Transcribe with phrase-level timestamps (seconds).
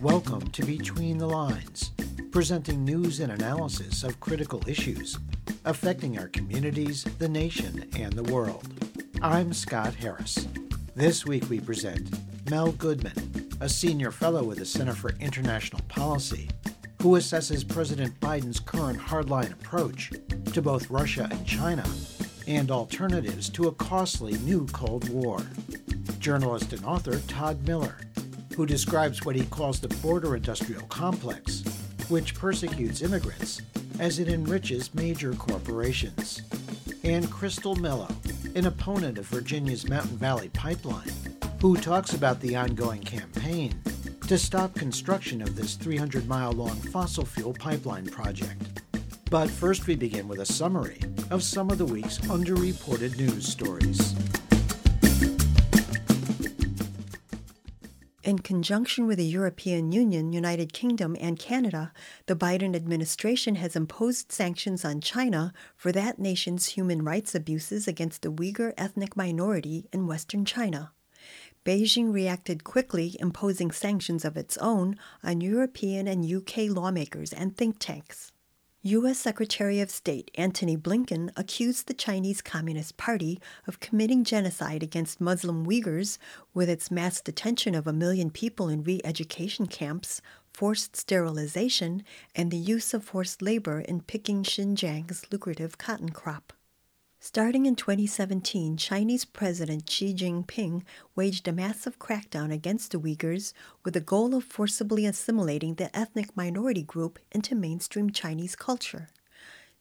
[0.00, 1.90] Welcome to Between the Lines,
[2.30, 5.18] presenting news and analysis of critical issues
[5.64, 8.66] affecting our communities, the nation, and the world.
[9.22, 10.48] I'm Scott Harris.
[10.94, 12.18] This week we present
[12.50, 16.48] Mel Goodman, a senior fellow with the Center for International Policy,
[17.00, 20.12] who assesses President Biden's current hardline approach
[20.52, 21.84] to both Russia and China
[22.46, 25.40] and alternatives to a costly new Cold War.
[26.18, 27.96] Journalist and author Todd Miller,
[28.54, 31.64] who describes what he calls the border industrial complex,
[32.08, 33.62] which persecutes immigrants
[33.98, 36.42] as it enriches major corporations.
[37.02, 38.08] And Crystal Mello,
[38.54, 41.10] an opponent of Virginia's Mountain Valley Pipeline,
[41.62, 43.80] who talks about the ongoing campaign
[44.30, 48.80] to stop construction of this 300 mile long fossil fuel pipeline project.
[49.28, 51.00] But first, we begin with a summary
[51.32, 54.14] of some of the week's underreported news stories.
[58.22, 61.92] In conjunction with the European Union, United Kingdom, and Canada,
[62.26, 68.22] the Biden administration has imposed sanctions on China for that nation's human rights abuses against
[68.22, 70.92] the Uyghur ethnic minority in Western China.
[71.64, 77.78] Beijing reacted quickly, imposing sanctions of its own on European and UK lawmakers and think
[77.78, 78.32] tanks.
[78.82, 79.18] U.S.
[79.18, 85.66] Secretary of State Antony Blinken accused the Chinese Communist Party of committing genocide against Muslim
[85.66, 86.16] Uyghurs
[86.54, 90.22] with its mass detention of a million people in re education camps,
[90.54, 92.02] forced sterilization,
[92.34, 96.54] and the use of forced labor in picking Xinjiang's lucrative cotton crop.
[97.22, 100.82] Starting in 2017, Chinese President Xi Jinping
[101.14, 103.52] waged a massive crackdown against the Uyghurs
[103.84, 109.10] with the goal of forcibly assimilating the ethnic minority group into mainstream Chinese culture.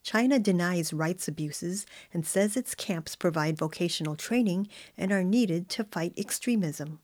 [0.03, 5.85] China denies rights abuses and says its camps provide vocational training and are needed to
[5.85, 6.99] fight extremism.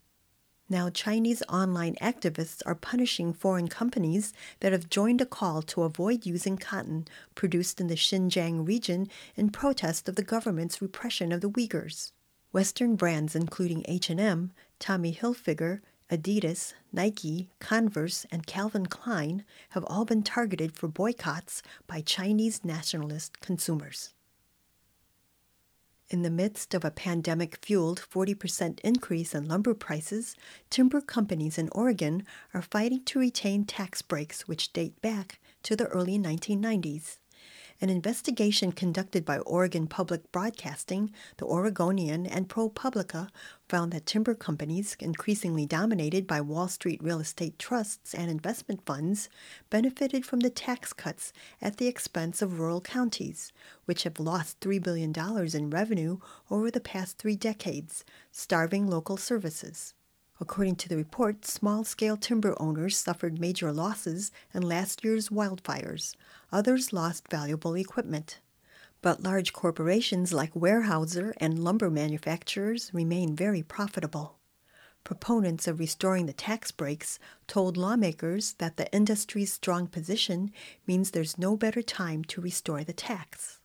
[0.67, 6.25] Now, Chinese online activists are punishing foreign companies that have joined a call to avoid
[6.25, 11.49] using cotton produced in the Xinjiang region in protest of the government's repression of the
[11.51, 12.11] Uyghurs.
[12.51, 20.23] Western brands including H&M, Tommy Hilfiger, Adidas, Nike, Converse, and Calvin Klein have all been
[20.23, 24.15] targeted for boycotts by Chinese nationalist consumers.
[26.07, 30.35] In the midst of a pandemic fueled 40% increase in lumber prices,
[30.69, 32.23] timber companies in Oregon
[32.53, 37.17] are fighting to retain tax breaks which date back to the early 1990s.
[37.81, 43.27] An investigation conducted by Oregon Public Broadcasting, the Oregonian, and ProPublica
[43.67, 49.27] found that timber companies, increasingly dominated by Wall Street real estate trusts and investment funds,
[49.69, 53.51] benefited from the tax cuts at the expense of rural counties,
[53.83, 55.13] which have lost $3 billion
[55.53, 56.19] in revenue
[56.49, 59.93] over the past three decades, starving local services.
[60.39, 66.13] According to the report, small scale timber owners suffered major losses in last year's wildfires.
[66.55, 68.39] Others lost valuable equipment.
[69.01, 74.37] But large corporations like Weyerhaeuser and lumber manufacturers remain very profitable.
[75.03, 80.49] Proponents of restoring the tax breaks told lawmakers that the industry's strong position
[80.87, 83.59] means there's no better time to restore the tax.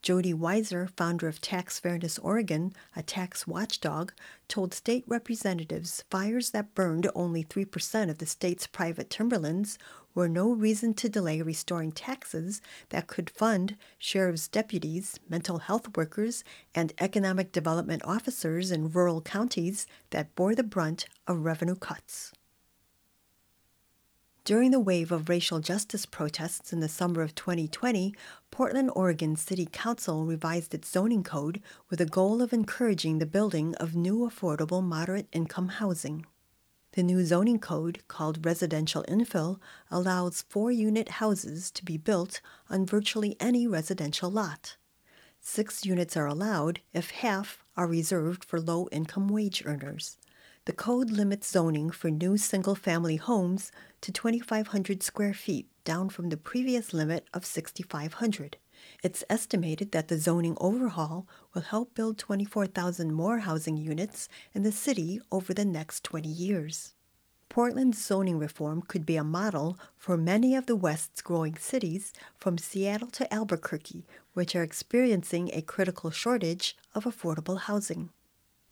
[0.00, 4.14] Jody Weiser, founder of Tax Fairness Oregon, a tax watchdog,
[4.48, 9.78] told state representatives fires that burned only 3% of the state's private timberlands
[10.14, 16.44] were no reason to delay restoring taxes that could fund sheriff's deputies, mental health workers,
[16.74, 22.32] and economic development officers in rural counties that bore the brunt of revenue cuts.
[24.44, 28.14] During the wave of racial justice protests in the summer of 2020,
[28.50, 31.60] Portland, Oregon City Council revised its zoning code
[31.90, 36.24] with the goal of encouraging the building of new affordable moderate income housing.
[37.00, 39.58] The new zoning code, called residential infill,
[39.90, 44.76] allows four unit houses to be built on virtually any residential lot.
[45.40, 50.18] Six units are allowed if half are reserved for low income wage earners.
[50.66, 53.72] The code limits zoning for new single family homes
[54.02, 58.58] to 2,500 square feet, down from the previous limit of 6,500.
[59.02, 64.72] It's estimated that the zoning overhaul will help build 24,000 more housing units in the
[64.72, 66.94] city over the next 20 years.
[67.48, 72.58] Portland's zoning reform could be a model for many of the West's growing cities, from
[72.58, 78.10] Seattle to Albuquerque, which are experiencing a critical shortage of affordable housing.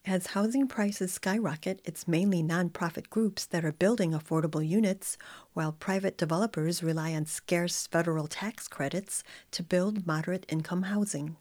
[0.06, 5.18] As housing prices skyrocket, it's mainly nonprofit groups that are building affordable units,
[5.52, 11.36] while private developers rely on scarce federal tax credits to build moderate income housing.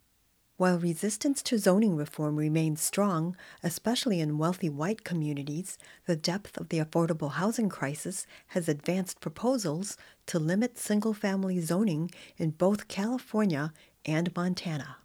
[0.58, 5.78] While resistance to zoning reform remains strong, especially in wealthy white communities,
[6.08, 12.10] the depth of the affordable housing crisis has advanced proposals to limit single family zoning
[12.38, 13.72] in both California
[14.04, 14.98] and Montana.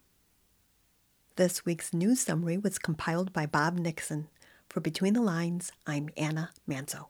[1.35, 4.27] This week's news summary was compiled by Bob Nixon.
[4.69, 7.07] For Between the Lines, I'm Anna Manzo.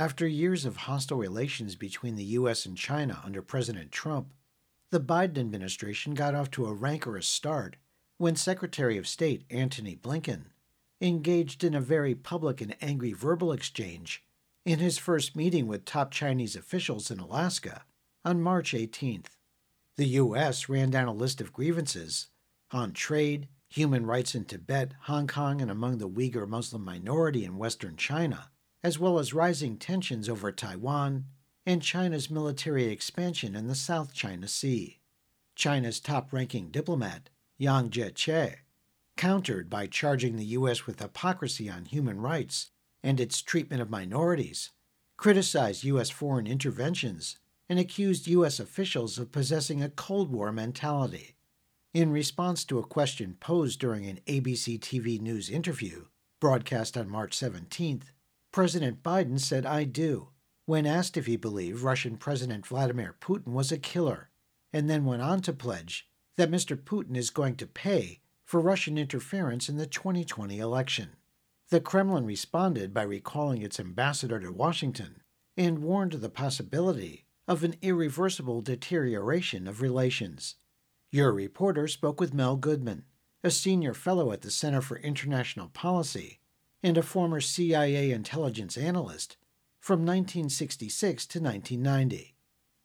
[0.00, 2.64] After years of hostile relations between the U.S.
[2.64, 4.32] and China under President Trump,
[4.88, 7.76] the Biden administration got off to a rancorous start
[8.16, 10.52] when Secretary of State Antony Blinken
[11.02, 14.24] engaged in a very public and angry verbal exchange
[14.64, 17.84] in his first meeting with top Chinese officials in Alaska
[18.24, 19.36] on March 18th.
[19.96, 20.66] The U.S.
[20.66, 22.28] ran down a list of grievances
[22.70, 27.58] on trade, human rights in Tibet, Hong Kong, and among the Uyghur Muslim minority in
[27.58, 28.49] western China
[28.82, 31.26] as well as rising tensions over Taiwan
[31.66, 35.00] and China's military expansion in the South China Sea.
[35.54, 37.28] China's top ranking diplomat,
[37.58, 38.54] Yang Jiechi,
[39.16, 40.86] countered by charging the U.S.
[40.86, 42.70] with hypocrisy on human rights
[43.02, 44.70] and its treatment of minorities,
[45.18, 46.08] criticized U.S.
[46.08, 47.36] foreign interventions,
[47.68, 48.58] and accused U.S.
[48.58, 51.36] officials of possessing a Cold War mentality.
[51.92, 56.06] In response to a question posed during an ABC TV News interview
[56.40, 58.04] broadcast on March 17th,
[58.52, 60.30] President Biden said, I do,
[60.66, 64.30] when asked if he believed Russian President Vladimir Putin was a killer,
[64.72, 66.76] and then went on to pledge that Mr.
[66.76, 71.10] Putin is going to pay for Russian interference in the 2020 election.
[71.68, 75.22] The Kremlin responded by recalling its ambassador to Washington
[75.56, 80.56] and warned of the possibility of an irreversible deterioration of relations.
[81.12, 83.04] Your reporter spoke with Mel Goodman,
[83.44, 86.39] a senior fellow at the Center for International Policy
[86.82, 89.36] and a former CIA intelligence analyst
[89.78, 92.34] from 1966 to 1990.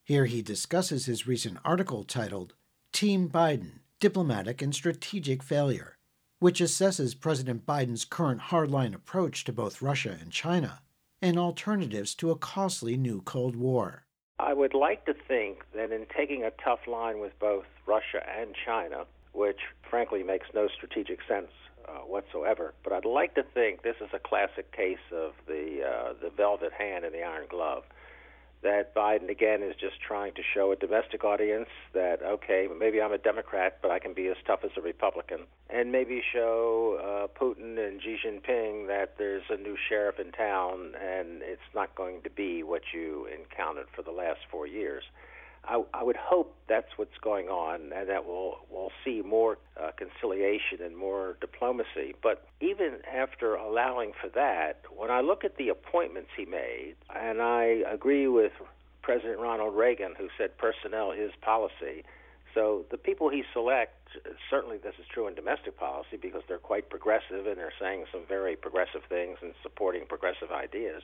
[0.03, 2.53] Here he discusses his recent article titled
[2.91, 5.97] Team Biden Diplomatic and Strategic Failure,
[6.39, 10.81] which assesses President Biden's current hardline approach to both Russia and China
[11.21, 14.05] and alternatives to a costly new Cold War.
[14.37, 18.53] I would like to think that in taking a tough line with both Russia and
[18.65, 19.59] China, which
[19.89, 21.51] frankly makes no strategic sense
[21.87, 22.73] uh, whatsoever.
[22.83, 26.73] But I'd like to think this is a classic case of the uh, the velvet
[26.73, 27.83] hand and the iron glove.
[28.63, 33.11] That Biden again is just trying to show a domestic audience that okay, maybe I'm
[33.11, 37.39] a Democrat, but I can be as tough as a Republican, and maybe show uh,
[37.39, 42.23] Putin and Xi Jinping that there's a new sheriff in town, and it's not going
[42.23, 45.03] to be what you encountered for the last four years.
[45.67, 49.91] I, I would hope that's what's going on, and that we'll we'll see more uh,
[49.97, 52.15] conciliation and more diplomacy.
[52.21, 57.41] But even after allowing for that, when I look at the appointments he made, and
[57.41, 58.51] I agree with
[59.01, 62.03] President Ronald Reagan, who said personnel is policy.
[62.55, 64.17] So the people he selects,
[64.49, 68.21] certainly this is true in domestic policy because they're quite progressive and they're saying some
[68.27, 71.03] very progressive things and supporting progressive ideas.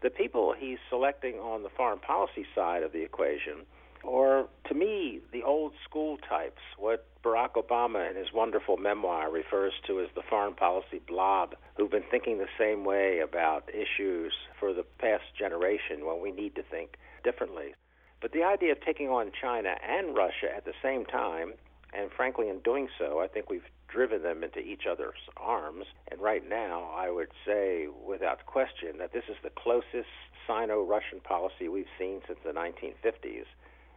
[0.00, 3.66] The people he's selecting on the foreign policy side of the equation
[4.02, 9.72] or to me, the old school types, what Barack Obama in his wonderful memoir refers
[9.86, 14.72] to as the foreign policy blob, who've been thinking the same way about issues for
[14.72, 17.74] the past generation when we need to think differently.
[18.20, 21.54] But the idea of taking on China and Russia at the same time,
[21.92, 25.86] and frankly, in doing so, I think we've driven them into each other's arms.
[26.10, 30.08] And right now, I would say without question that this is the closest
[30.46, 33.46] Sino Russian policy we've seen since the 1950s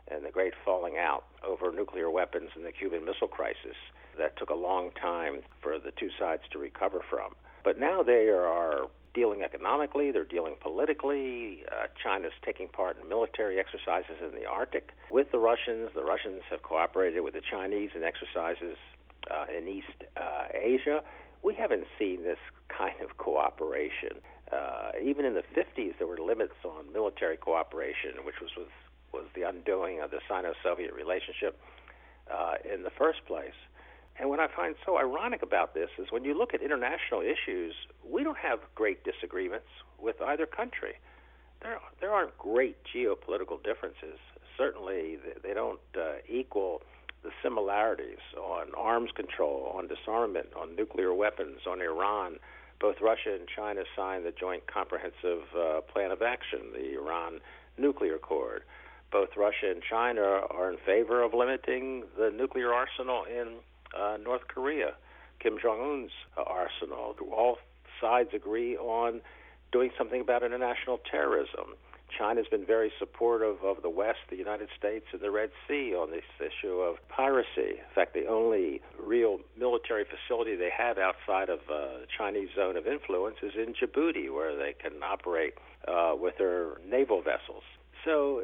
[0.09, 3.77] and the great falling out over nuclear weapons and the Cuban Missile Crisis
[4.17, 7.33] that took a long time for the two sides to recover from.
[7.63, 11.63] But now they are dealing economically, they're dealing politically.
[11.71, 15.89] Uh, China's taking part in military exercises in the Arctic with the Russians.
[15.95, 18.77] The Russians have cooperated with the Chinese in exercises
[19.31, 21.03] uh, in East uh, Asia.
[21.43, 24.21] We haven't seen this kind of cooperation.
[24.51, 28.67] Uh, even in the 50s, there were limits on military cooperation, which was with
[29.13, 31.59] was the undoing of the Sino-Soviet relationship
[32.31, 33.55] uh, in the first place.
[34.19, 37.73] And what I find so ironic about this is when you look at international issues,
[38.07, 39.67] we don't have great disagreements
[39.99, 40.95] with either country.
[41.61, 44.19] there there aren't great geopolitical differences.
[44.57, 46.83] Certainly, they don't uh, equal
[47.23, 52.37] the similarities on arms control, on disarmament, on nuclear weapons, on Iran.
[52.79, 57.39] Both Russia and China signed the Joint Comprehensive uh, Plan of Action, the Iran
[57.77, 58.63] Nuclear Accord.
[59.13, 63.57] Both Russia and China are in favor of limiting the nuclear arsenal in
[63.95, 64.95] uh, North Korea,
[65.39, 67.15] Kim Jong Un's arsenal.
[67.31, 67.59] All
[68.01, 69.21] sides agree on
[69.71, 71.75] doing something about international terrorism.
[72.17, 76.09] China's been very supportive of the West, the United States, and the Red Sea on
[76.09, 77.77] this issue of piracy.
[77.77, 82.87] In fact, the only real military facility they have outside of uh, Chinese zone of
[82.87, 85.53] influence is in Djibouti, where they can operate
[85.87, 87.63] uh, with their naval vessels.
[88.05, 88.43] So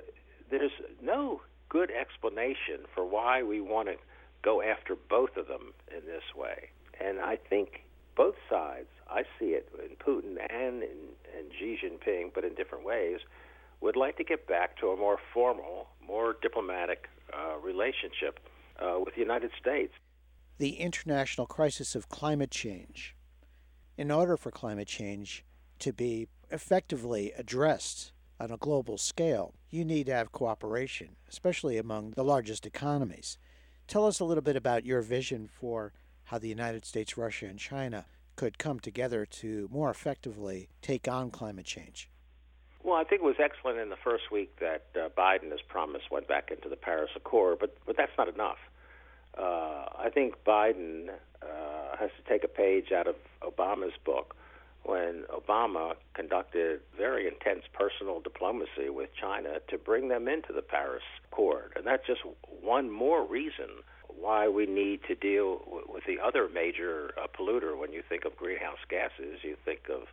[0.50, 3.96] there's no good explanation for why we want to
[4.42, 6.70] go after both of them in this way.
[7.00, 7.84] And I think
[8.16, 11.00] both sides, I see it in Putin and in,
[11.38, 13.20] in Xi Jinping, but in different ways,
[13.82, 18.40] would like to get back to a more formal, more diplomatic uh, relationship
[18.80, 19.94] uh, with the United States.
[20.58, 23.16] The international crisis of climate change.
[23.98, 25.46] In order for climate change
[25.80, 32.12] to be effectively addressed on a global scale, you need to have cooperation, especially among
[32.12, 33.38] the largest economies.
[33.88, 35.94] Tell us a little bit about your vision for
[36.26, 38.06] how the United States, Russia, and China
[38.36, 42.10] could come together to more effectively take on climate change.
[42.82, 46.10] Well, I think it was excellent in the first week that uh, Biden, as promised,
[46.10, 48.58] went back into the Paris Accord, but but that's not enough.
[49.38, 51.10] Uh, I think Biden
[51.42, 54.36] uh, has to take a page out of Obama's book
[54.90, 61.04] when Obama conducted very intense personal diplomacy with China to bring them into the Paris
[61.26, 61.74] Accord.
[61.76, 62.22] And that's just
[62.62, 63.70] one more reason
[64.08, 68.36] why we need to deal with the other major uh, polluter when you think of
[68.36, 69.40] greenhouse gases.
[69.44, 70.08] You think of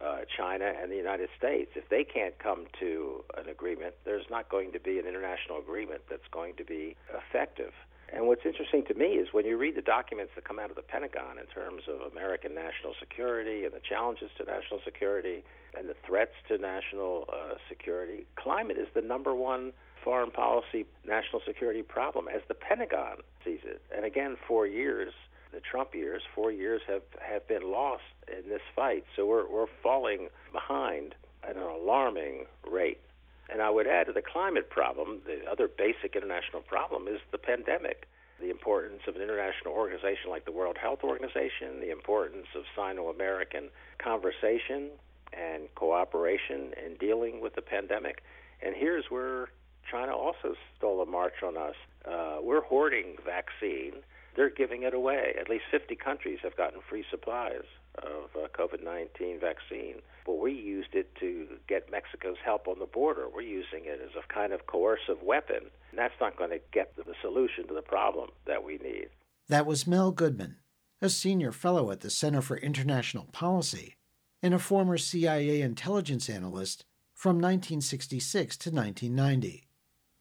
[0.00, 1.70] uh, China and the United States.
[1.74, 6.02] If they can't come to an agreement, there's not going to be an international agreement
[6.08, 7.72] that's going to be effective.
[8.12, 10.76] And what's interesting to me is when you read the documents that come out of
[10.76, 15.42] the Pentagon in terms of American national security and the challenges to national security
[15.76, 19.72] and the threats to national uh, security, climate is the number one
[20.04, 23.82] foreign policy national security problem as the Pentagon sees it.
[23.94, 25.12] And again, four years,
[25.52, 29.04] the Trump years, four years have, have been lost in this fight.
[29.16, 33.00] So we're, we're falling behind at an alarming rate.
[33.48, 37.38] And I would add to the climate problem, the other basic international problem is the
[37.38, 38.08] pandemic.
[38.40, 43.08] The importance of an international organization like the World Health Organization, the importance of Sino
[43.08, 44.90] American conversation
[45.32, 48.22] and cooperation in dealing with the pandemic.
[48.62, 49.48] And here's where
[49.90, 51.76] China also stole a march on us.
[52.04, 54.02] Uh, we're hoarding vaccine.
[54.34, 55.34] They're giving it away.
[55.40, 57.64] At least 50 countries have gotten free supplies
[57.98, 59.96] of uh, COVID 19 vaccine.
[60.24, 63.26] But we used it to get Mexico's help on the border.
[63.32, 65.70] We're using it as a kind of coercive weapon.
[65.90, 69.08] And that's not going to get the solution to the problem that we need.
[69.48, 70.56] That was Mel Goodman,
[71.00, 73.94] a senior fellow at the Center for International Policy
[74.42, 76.84] and a former CIA intelligence analyst
[77.14, 79.66] from 1966 to 1990.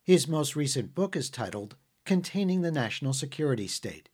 [0.03, 4.09] His most recent book is titled Containing the National Security State.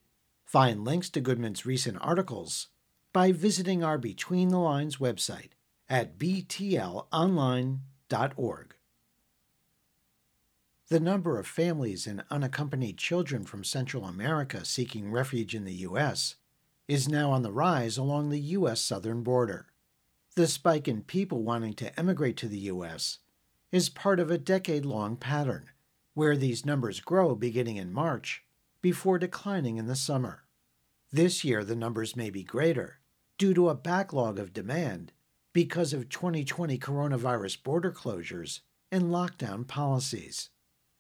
[0.46, 2.70] Find links to Goodman's recent articles
[3.14, 5.52] by visiting our Between the Lines website
[5.90, 8.76] at btlonline.org.
[10.88, 16.36] The number of families and unaccompanied children from Central America seeking refuge in the U.S.
[16.88, 18.82] is now on the rise along the U.S.
[18.82, 19.68] southern border.
[20.36, 23.20] The spike in people wanting to emigrate to the U.S.
[23.72, 25.70] is part of a decade long pattern
[26.14, 28.44] where these numbers grow beginning in March
[28.82, 30.44] before declining in the summer.
[31.12, 33.01] This year, the numbers may be greater
[33.42, 35.12] due to a backlog of demand
[35.52, 38.60] because of 2020 coronavirus border closures
[38.92, 40.52] and lockdown policies.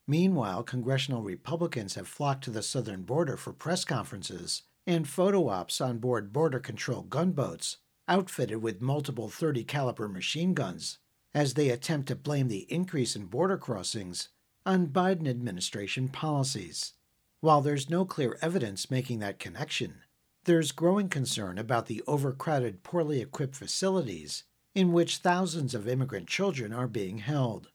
[0.07, 5.79] Meanwhile, congressional Republicans have flocked to the southern border for press conferences and photo ops
[5.79, 10.97] on board border control gunboats outfitted with multiple 30 caliber machine guns
[11.35, 14.29] as they attempt to blame the increase in border crossings
[14.65, 16.93] on Biden administration policies.
[17.39, 19.97] While there's no clear evidence making that connection,
[20.45, 24.43] there's growing concern about the overcrowded, poorly equipped facilities
[24.73, 27.69] in which thousands of immigrant children are being held.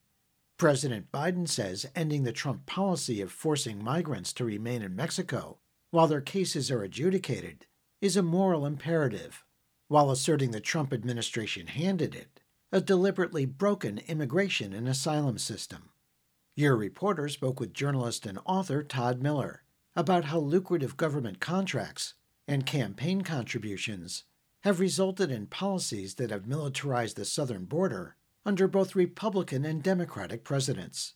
[0.59, 5.59] President Biden says ending the Trump policy of forcing migrants to remain in Mexico
[5.91, 7.67] while their cases are adjudicated
[8.01, 9.45] is a moral imperative,
[9.89, 12.41] while asserting the Trump administration handed it
[12.73, 15.91] a deliberately broken immigration and asylum system.
[16.57, 19.63] Your reporter spoke with journalist and author Todd Miller
[19.95, 22.15] about how lucrative government contracts
[22.49, 24.25] and campaign contributions
[24.63, 30.45] have resulted in policies that have militarized the southern border under both Republican and Democratic
[30.45, 31.15] presidents.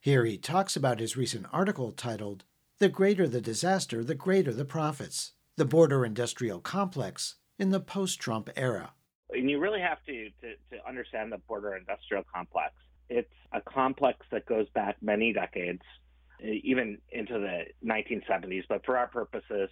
[0.00, 2.44] Here he talks about his recent article titled,
[2.78, 8.20] The Greater the Disaster, the Greater the Profits The Border Industrial Complex in the Post
[8.20, 8.92] Trump Era.
[9.30, 12.74] And you really have to, to, to understand the border industrial complex.
[13.08, 15.82] It's a complex that goes back many decades,
[16.40, 18.62] even into the 1970s.
[18.68, 19.68] But for our purposes,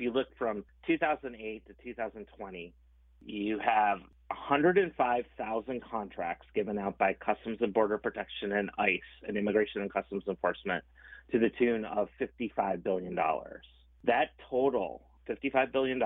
[0.00, 2.74] you look from 2008 to 2020,
[3.24, 9.82] you have 105,000 contracts given out by Customs and Border Protection and ICE and Immigration
[9.82, 10.84] and Customs Enforcement
[11.32, 13.18] to the tune of $55 billion.
[14.04, 16.00] That total, $55 billion,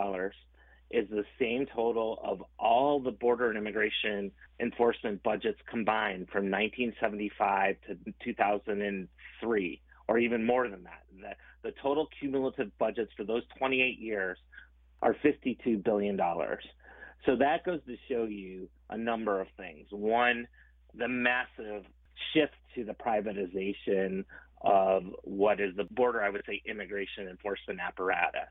[0.91, 7.77] is the same total of all the border and immigration enforcement budgets combined from 1975
[7.89, 11.03] to 2003, or even more than that.
[11.63, 14.39] The, the total cumulative budgets for those 28 years
[15.03, 16.19] are $52 billion.
[17.27, 19.87] So that goes to show you a number of things.
[19.91, 20.47] One,
[20.95, 21.85] the massive
[22.33, 24.25] shift to the privatization
[24.63, 28.51] of what is the border, I would say, immigration enforcement apparatus.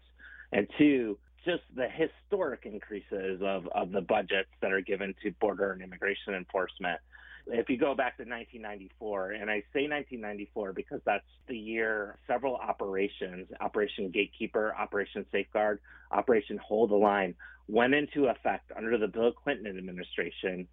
[0.52, 5.72] And two, just the historic increases of, of the budgets that are given to border
[5.72, 7.00] and immigration enforcement.
[7.48, 12.56] If you go back to 1994, and I say 1994 because that's the year several
[12.56, 15.80] operations, Operation Gatekeeper, Operation Safeguard,
[16.12, 17.36] Operation Hold the Line,
[17.68, 20.68] went into effect under the Bill Clinton administration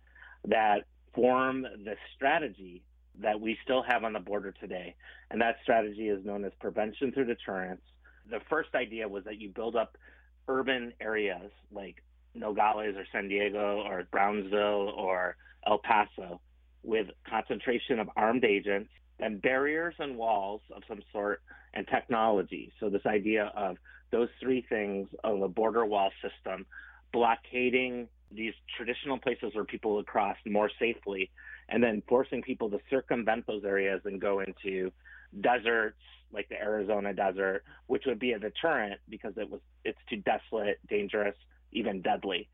[0.47, 2.83] that form the strategy
[3.19, 4.95] that we still have on the border today.
[5.31, 7.83] And that strategy is known as prevention through deterrence.
[8.31, 9.99] The first idea was that you build up
[10.47, 12.03] urban areas like
[12.35, 15.37] Nogales or San Diego or Brownsville or
[15.67, 16.41] El Paso
[16.83, 21.43] with concentration of armed agents and barriers and walls of some sort
[21.75, 22.73] and technology.
[22.81, 23.77] So this idea of
[24.11, 26.67] those three things of a border wall system
[27.13, 31.31] blockading these traditional places where people would cross more safely
[31.69, 34.93] and then forcing people to circumvent those areas and go into
[35.41, 35.99] deserts
[36.33, 40.79] like the Arizona desert, which would be a deterrent because it was it's too desolate,
[40.89, 41.37] dangerous,
[41.73, 42.49] even deadly.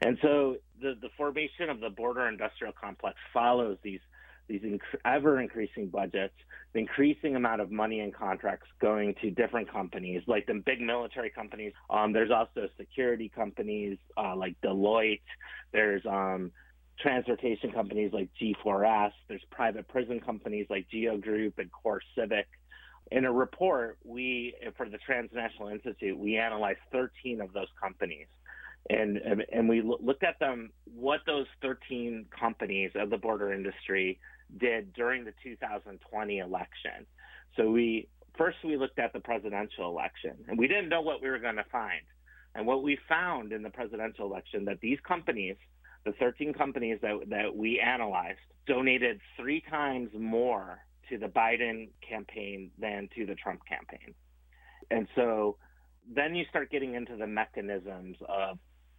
[0.00, 4.00] And so the, the formation of the border industrial complex follows these
[4.48, 6.34] these inc- ever increasing budgets,
[6.72, 11.28] the increasing amount of money and contracts going to different companies, like the big military
[11.28, 11.74] companies.
[11.90, 15.20] Um, there's also security companies uh, like Deloitte.
[15.72, 16.50] There's um,
[16.98, 19.12] transportation companies like G4S.
[19.28, 22.46] There's private prison companies like Geo Group and Core Civic.
[23.10, 28.26] In a report, we for the Transnational Institute, we analyzed 13 of those companies
[28.90, 29.18] and
[29.52, 34.18] and we looked at them what those 13 companies of the border industry
[34.56, 37.06] did during the 2020 election.
[37.56, 41.28] So we first we looked at the presidential election, and we didn't know what we
[41.28, 42.02] were going to find.
[42.54, 45.56] And what we found in the presidential election that these companies,
[46.04, 50.78] the 13 companies that that we analyzed, donated three times more
[51.10, 54.14] to the Biden campaign than to the Trump campaign.
[54.90, 55.56] And so
[56.10, 58.58] then you start getting into the mechanisms of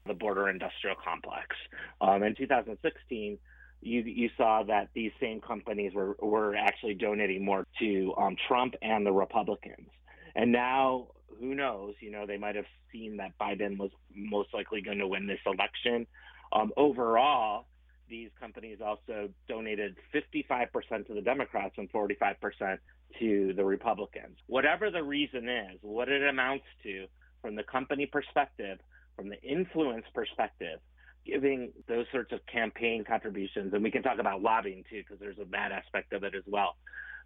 [0.09, 1.55] the border industrial complex.
[2.01, 3.37] Um, in 2016,
[3.81, 8.75] you you saw that these same companies were were actually donating more to um, Trump
[8.81, 9.87] and the Republicans,
[10.35, 11.07] and now
[11.39, 11.95] who knows?
[12.01, 15.39] You know, they might have seen that Biden was most likely going to win this
[15.45, 16.05] election.
[16.51, 17.67] Um, overall,
[18.09, 22.77] these companies also donated 55% to the Democrats and 45%
[23.19, 24.37] to the Republicans.
[24.47, 27.05] Whatever the reason is, what it amounts to
[27.41, 28.79] from the company perspective
[29.19, 30.79] from the influence perspective,
[31.25, 35.39] giving those sorts of campaign contributions, and we can talk about lobbying too, because there's
[35.41, 36.77] a bad aspect of it as well.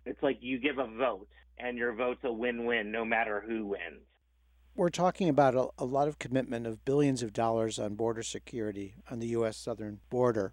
[0.04, 1.28] It's like you give a vote,
[1.60, 4.02] and your vote's a win win no matter who wins.
[4.76, 8.96] We're talking about a, a lot of commitment of billions of dollars on border security
[9.12, 9.56] on the U.S.
[9.56, 10.52] southern border.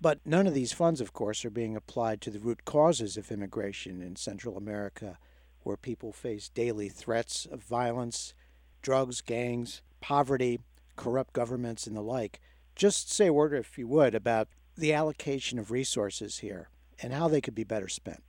[0.00, 3.30] But none of these funds, of course, are being applied to the root causes of
[3.30, 5.18] immigration in Central America,
[5.60, 8.32] where people face daily threats of violence,
[8.80, 10.60] drugs, gangs, poverty,
[10.96, 12.40] corrupt governments, and the like.
[12.74, 16.68] Just say a word, if you would, about the allocation of resources here
[17.02, 18.22] and how they could be better spent.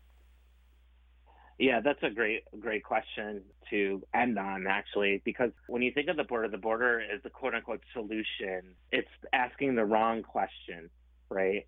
[1.60, 6.16] Yeah, that's a great, great question to end on, actually, because when you think of
[6.16, 8.76] the border, the border is the quote unquote solution.
[8.92, 10.90] It's asking the wrong question,
[11.30, 11.68] right?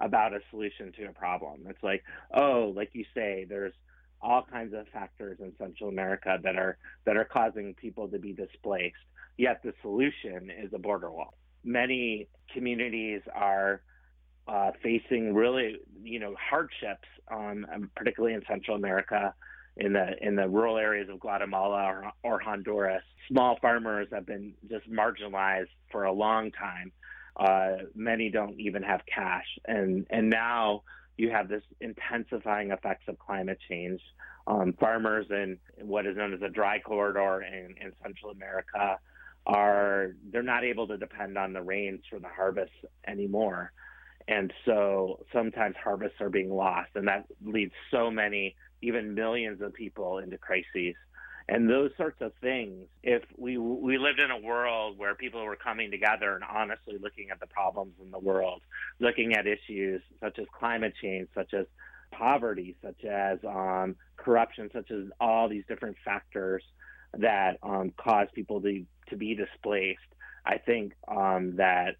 [0.00, 1.64] About a solution to a problem.
[1.68, 3.74] It's like, oh, like you say, there's
[4.20, 8.32] all kinds of factors in Central America that are that are causing people to be
[8.32, 8.94] displaced.
[9.36, 11.34] Yet the solution is a border wall.
[11.64, 13.82] Many communities are
[14.46, 19.34] uh, facing really, you know, hardships, um, particularly in Central America,
[19.76, 23.02] in the in the rural areas of Guatemala or, or Honduras.
[23.28, 26.92] Small farmers have been just marginalized for a long time.
[27.36, 30.82] Uh, many don't even have cash, and and now
[31.16, 34.00] you have this intensifying effects of climate change.
[34.46, 38.98] Um, farmers in what is known as a dry corridor in, in Central America
[39.46, 42.72] are they're not able to depend on the rains for the harvest
[43.06, 43.72] anymore.
[44.28, 49.74] And so sometimes harvests are being lost, and that leads so many, even millions of
[49.74, 50.94] people into crises.
[51.48, 55.56] And those sorts of things, if we we lived in a world where people were
[55.56, 58.62] coming together and honestly looking at the problems in the world,
[59.00, 61.66] looking at issues such as climate change, such as
[62.12, 66.62] poverty, such as um, corruption, such as all these different factors
[67.18, 70.00] that um, cause people to to be displaced,
[70.44, 71.96] I think um, that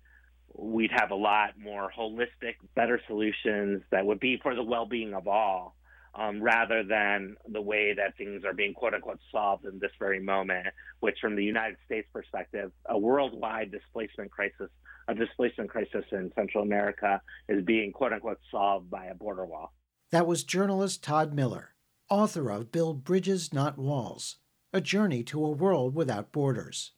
[0.55, 5.29] we'd have a lot more holistic, better solutions that would be for the well-being of
[5.29, 5.77] all,
[6.15, 10.21] um, rather than the way that things are being "quote unquote" solved in this very
[10.21, 10.67] moment.
[11.01, 14.71] Which, from the United States perspective, a worldwide displacement crisis,
[15.09, 19.73] a displacement crisis in Central America, is being "quote unquote" solved by a border wall.
[20.11, 21.75] That was journalist Todd Miller,
[22.11, 24.37] author of "Build Bridges, Not Walls:
[24.73, 26.93] A Journey to a World Without Borders."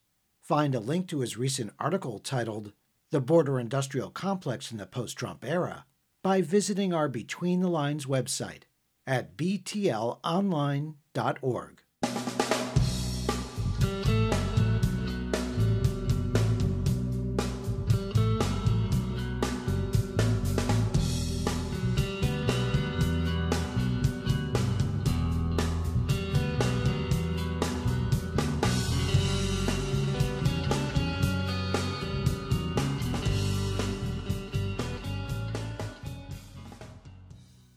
[0.44, 2.72] Find a link to his recent article titled
[3.10, 5.86] The Border Industrial Complex in the Post Trump Era
[6.22, 8.64] by visiting our Between the Lines website
[9.06, 11.83] at btlonline.org.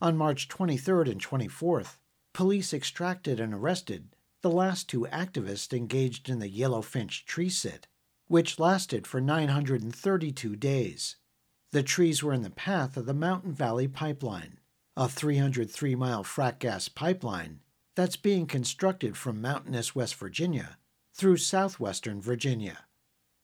[0.07, 1.97] On March 23rd and 24th,
[2.33, 7.87] police extracted and arrested the last two activists engaged in the yellowfinch tree sit,
[8.27, 11.17] which lasted for 932 days.
[11.73, 14.61] The trees were in the path of the Mountain Valley Pipeline,
[14.95, 17.59] a 303 mile frack gas pipeline
[17.97, 20.77] that's being constructed from mountainous West Virginia
[21.13, 22.85] through southwestern Virginia.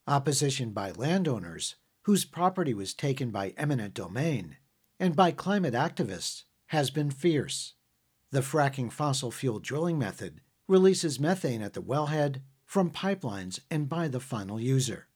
[0.08, 4.56] Opposition by landowners, whose property was taken by eminent domain,
[4.98, 7.76] and by climate activists has been fierce.
[8.32, 14.08] The fracking fossil fuel drilling method releases methane at the wellhead, from pipelines, and by
[14.08, 15.08] the final user.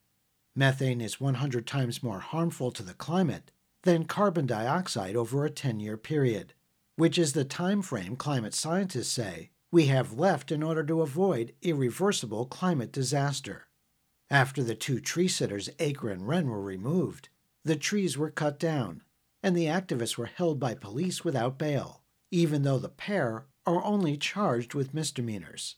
[0.56, 5.80] Methane is 100 times more harmful to the climate than carbon dioxide over a 10
[5.80, 6.54] year period,
[6.96, 11.54] which is the time frame climate scientists say we have left in order to avoid
[11.63, 13.67] irreversible climate disaster.
[14.30, 17.30] After the two tree sitters, Acre and Wren, were removed,
[17.63, 19.02] the trees were cut down,
[19.41, 24.17] and the activists were held by police without bail, even though the pair are only
[24.17, 25.76] charged with misdemeanors.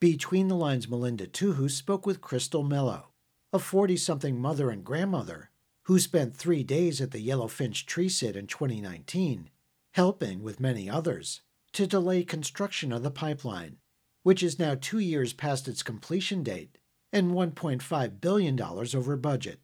[0.00, 3.08] Between the Lines Melinda Tuhus spoke with Crystal Mello,
[3.52, 5.50] a 40 something mother and grandmother
[5.84, 9.50] who spent three days at the Yellowfinch tree sit in 2019,
[9.92, 13.78] helping, with many others, to delay construction of the pipeline,
[14.22, 16.78] which is now two years past its completion date
[17.12, 19.60] and $1.5 billion over budget.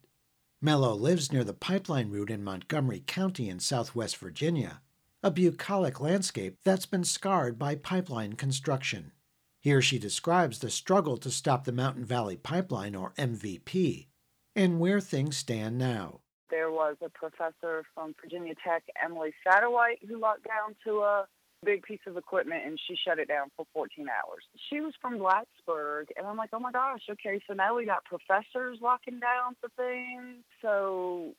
[0.61, 4.81] Mello lives near the pipeline route in Montgomery County in southwest Virginia,
[5.23, 9.13] a bucolic landscape that's been scarred by pipeline construction.
[9.61, 14.07] Here she describes the struggle to stop the Mountain Valley Pipeline, or MVP,
[14.53, 16.19] and where things stand now.
[16.49, 21.27] There was a professor from Virginia Tech, Emily Satterwhite, who locked down to a
[21.63, 24.43] big piece of equipment and she shut it down for 14 hours.
[24.69, 28.05] She was from Blacksburg, and I'm like, oh my gosh, okay, so now we got
[28.05, 30.43] professors locking down the thing.
[30.61, 31.33] So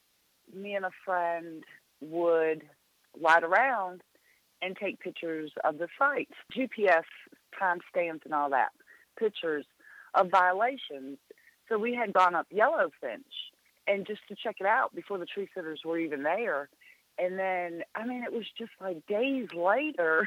[0.55, 1.63] me and a friend
[2.01, 2.63] would
[3.21, 4.03] ride around
[4.63, 7.05] and take pictures of the sites, GPS
[7.61, 8.71] timestamps and all that,
[9.19, 9.65] pictures
[10.15, 11.19] of violations.
[11.69, 13.23] So we had gone up Yellowfinch
[13.87, 16.69] and just to check it out before the tree sitters were even there
[17.21, 20.27] and then, I mean, it was just like days later,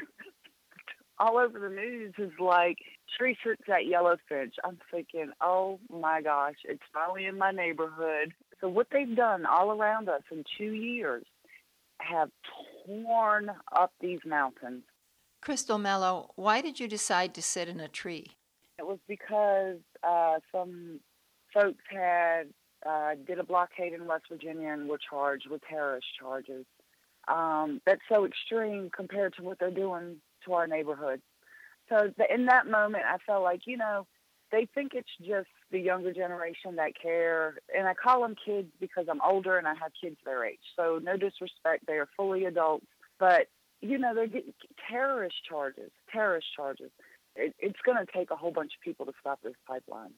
[1.18, 2.78] all over the news is like
[3.18, 4.52] tree sits at Yellowfinch.
[4.64, 8.32] I'm thinking, oh my gosh, it's finally in my neighborhood.
[8.60, 11.24] So what they've done all around us in two years
[12.00, 12.30] have
[12.86, 14.82] torn up these mountains.
[15.40, 18.28] Crystal Mello, why did you decide to sit in a tree?
[18.78, 21.00] It was because uh, some
[21.52, 22.44] folks had
[22.86, 26.64] uh, did a blockade in West Virginia and were charged with terrorist charges
[27.28, 31.20] um, that's so extreme compared to what they're doing to our neighborhood.
[31.88, 34.06] So the, in that moment, I felt like, you know,
[34.52, 37.56] they think it's just the younger generation that care.
[37.76, 40.60] And I call them kids because I'm older and I have kids their age.
[40.76, 42.86] So no disrespect, they are fully adults.
[43.18, 43.48] But,
[43.80, 44.54] you know, they're getting
[44.90, 46.90] terrorist charges, terrorist charges.
[47.36, 50.12] It, it's going to take a whole bunch of people to stop this pipeline.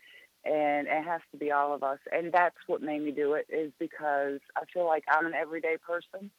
[0.47, 1.99] and it has to be all of us.
[2.13, 5.77] And that's what made me do it is because I feel like I'm an everyday
[5.77, 6.31] person,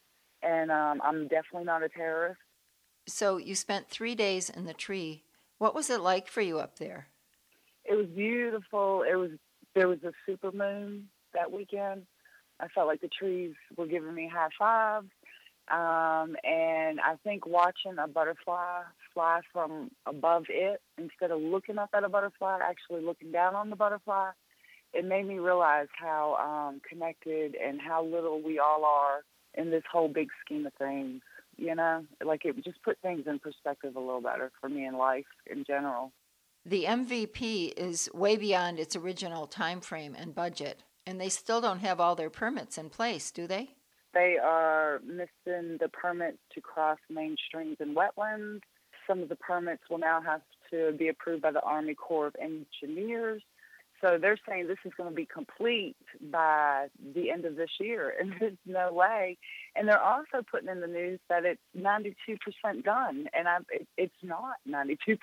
[0.43, 2.39] and um, I'm definitely not a terrorist.
[3.08, 5.23] So you spent three days in the tree.
[5.58, 7.08] What was it like for you up there?
[7.86, 9.04] It was beautiful.
[9.10, 9.32] It was
[9.73, 12.04] there was a super moon that weekend.
[12.60, 15.08] I felt like the trees were giving me high fives.
[15.69, 21.89] Um, and I think watching a butterfly fly from above it instead of looking up
[21.93, 24.30] at a butterfly, actually looking down on the butterfly,
[24.93, 29.23] it made me realize how um, connected and how little we all are
[29.58, 31.22] in this whole big scheme of things.
[31.58, 34.96] You know, like it just put things in perspective a little better for me in
[34.96, 36.12] life in general.
[36.65, 41.80] The MVP is way beyond its original time frame and budget, and they still don't
[41.80, 43.72] have all their permits in place, do they?
[44.13, 48.60] They are missing the permits to cross main streams and wetlands.
[49.08, 50.41] Some of the permits will now have
[50.72, 53.41] to be approved by the Army Corps of Engineers.
[54.01, 55.95] So they're saying this is going to be complete
[56.31, 59.38] by the end of this year, and there's no way.
[59.75, 64.23] And they're also putting in the news that it's 92% done, and I, it, it's
[64.23, 65.17] not 92%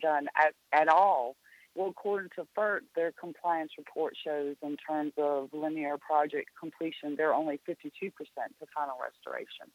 [0.00, 1.36] done at, at all.
[1.74, 7.34] Well, according to FERC, their compliance report shows in terms of linear project completion, they're
[7.34, 9.70] only 52% to final restoration.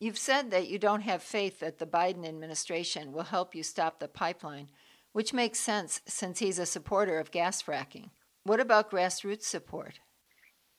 [0.00, 4.00] You've said that you don't have faith that the Biden administration will help you stop
[4.00, 4.68] the pipeline,
[5.14, 8.10] which makes sense since he's a supporter of gas fracking.
[8.42, 10.00] What about grassroots support?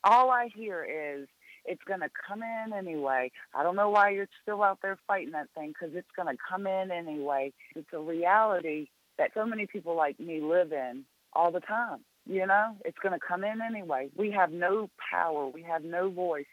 [0.03, 1.27] All I hear is
[1.63, 3.31] it's going to come in anyway.
[3.55, 6.37] I don't know why you're still out there fighting that thing because it's going to
[6.47, 7.53] come in anyway.
[7.77, 12.01] It's a reality that so many people like me live in all the time.
[12.27, 14.09] You know, it's going to come in anyway.
[14.17, 15.47] We have no power.
[15.47, 16.45] We have no voice.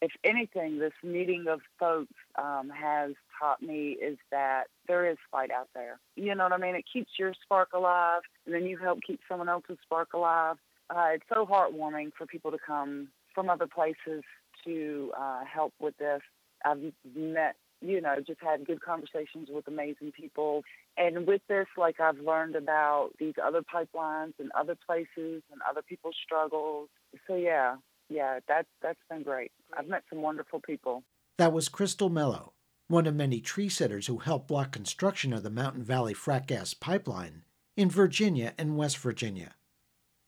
[0.00, 5.50] If anything, this meeting of folks um, has taught me is that there is fight
[5.50, 5.98] out there.
[6.16, 6.76] You know what I mean?
[6.76, 10.56] It keeps your spark alive, and then you help keep someone else's spark alive.
[10.90, 14.22] Uh, it's so heartwarming for people to come from other places
[14.64, 16.20] to uh, help with this.
[16.64, 16.80] I've
[17.14, 20.62] met you know, just had good conversations with amazing people.
[20.96, 25.82] And with this, like I've learned about these other pipelines and other places and other
[25.82, 26.88] people's struggles.
[27.26, 27.76] So yeah,
[28.08, 29.52] yeah, that's that's been great.
[29.76, 31.04] I've met some wonderful people.
[31.36, 32.54] That was Crystal Mello,
[32.88, 36.74] one of many tree sitters who helped block construction of the Mountain Valley frack gas
[36.74, 37.42] pipeline
[37.76, 39.54] in Virginia and West Virginia.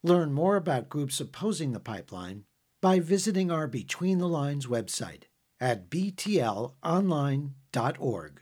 [0.03, 2.45] Learn more about groups opposing the pipeline
[2.81, 5.23] by visiting our Between the Lines website
[5.59, 8.41] at btlonline.org.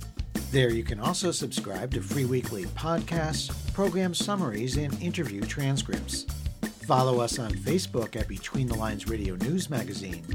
[0.51, 6.25] There you can also subscribe to free weekly podcasts, program summaries, and interview transcripts.
[6.85, 10.25] Follow us on Facebook at Between the Lines Radio News Magazine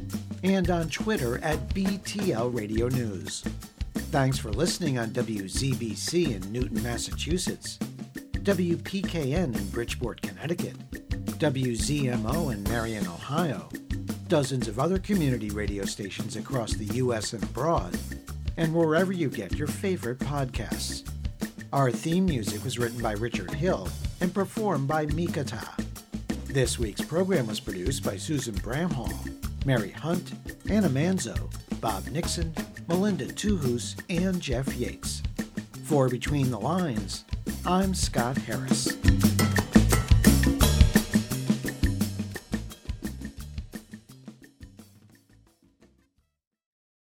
[0.43, 3.43] and on Twitter at BTL Radio News.
[4.11, 7.77] Thanks for listening on WZBC in Newton, Massachusetts,
[8.39, 10.79] WPKN in Bridgeport, Connecticut,
[11.39, 13.69] WZMO in Marion, Ohio,
[14.29, 17.35] dozens of other community radio stations across the U.S.
[17.35, 17.95] and abroad,
[18.57, 21.09] and wherever you get your favorite podcasts.
[21.73, 23.89] Our theme music was written by Richard Hill
[24.21, 25.69] and performed by Mikata.
[26.47, 29.13] This week's program was produced by Susan Bramhall,
[29.67, 30.33] Mary Hunt,
[30.71, 32.55] Anna Manzo, Bob Nixon,
[32.89, 35.23] Melinda Tuhus, and Jeff Yates.
[35.85, 37.25] For Between the Lines,
[37.65, 38.97] I'm Scott Harris.